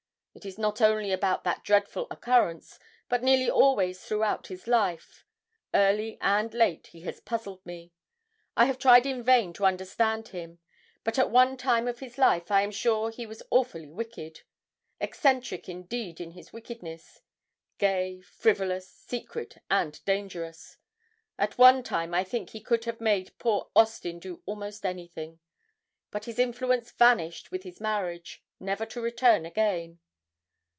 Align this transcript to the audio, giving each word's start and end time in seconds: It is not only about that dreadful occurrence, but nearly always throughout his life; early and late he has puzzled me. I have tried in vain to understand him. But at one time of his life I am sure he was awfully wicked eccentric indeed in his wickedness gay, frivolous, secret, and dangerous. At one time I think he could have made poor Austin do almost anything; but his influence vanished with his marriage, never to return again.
It 0.33 0.45
is 0.45 0.57
not 0.57 0.79
only 0.79 1.11
about 1.11 1.43
that 1.43 1.61
dreadful 1.61 2.07
occurrence, 2.09 2.79
but 3.09 3.21
nearly 3.21 3.49
always 3.49 4.01
throughout 4.01 4.47
his 4.47 4.65
life; 4.65 5.25
early 5.73 6.17
and 6.21 6.53
late 6.53 6.87
he 6.87 7.01
has 7.01 7.19
puzzled 7.19 7.63
me. 7.65 7.91
I 8.55 8.63
have 8.63 8.79
tried 8.79 9.05
in 9.05 9.23
vain 9.23 9.51
to 9.51 9.65
understand 9.65 10.29
him. 10.29 10.59
But 11.03 11.19
at 11.19 11.29
one 11.29 11.57
time 11.57 11.85
of 11.85 11.99
his 11.99 12.17
life 12.17 12.49
I 12.49 12.61
am 12.61 12.71
sure 12.71 13.11
he 13.11 13.25
was 13.25 13.43
awfully 13.51 13.89
wicked 13.91 14.43
eccentric 15.01 15.67
indeed 15.67 16.21
in 16.21 16.31
his 16.31 16.53
wickedness 16.53 17.19
gay, 17.77 18.21
frivolous, 18.21 18.89
secret, 18.89 19.57
and 19.69 20.03
dangerous. 20.05 20.77
At 21.37 21.57
one 21.57 21.83
time 21.83 22.13
I 22.13 22.23
think 22.23 22.51
he 22.51 22.61
could 22.61 22.85
have 22.85 23.01
made 23.01 23.37
poor 23.37 23.69
Austin 23.75 24.17
do 24.17 24.41
almost 24.45 24.85
anything; 24.85 25.41
but 26.09 26.23
his 26.23 26.39
influence 26.39 26.89
vanished 26.89 27.51
with 27.51 27.63
his 27.63 27.81
marriage, 27.81 28.41
never 28.61 28.85
to 28.87 29.01
return 29.01 29.45
again. 29.45 29.99